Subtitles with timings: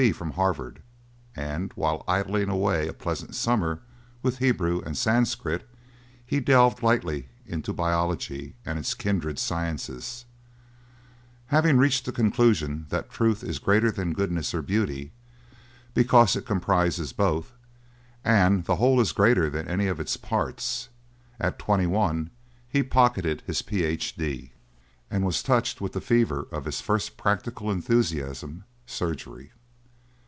[0.07, 0.11] B.
[0.11, 0.81] from Harvard
[1.35, 3.81] and while idling away a pleasant summer
[4.23, 5.69] with Hebrew and Sanscrit
[6.25, 10.25] he delved lightly into biology and its kindred sciences,
[11.53, 15.11] having reached the conclusion that Truth is greater than Goodness or Beauty,
[15.93, 17.51] because it comprises both,
[18.25, 20.89] and the whole is greater than any of its parts;
[21.39, 22.31] at twenty one
[22.67, 24.51] he pocketed his Ph.D.
[25.11, 29.51] and was touched with the fever of his first practical enthusiasm surgery.